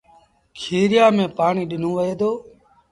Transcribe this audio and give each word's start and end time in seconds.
کيريآݩ 0.59 1.15
ميݩ 1.15 1.33
پآڻي 1.37 1.63
ڏنو 1.69 1.89
وهي 1.97 2.13
دو 2.19 2.31